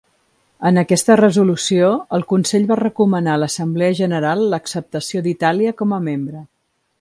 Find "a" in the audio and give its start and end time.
3.35-3.41, 6.01-6.03